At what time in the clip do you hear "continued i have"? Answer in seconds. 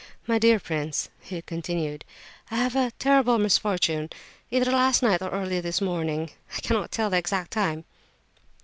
1.43-2.73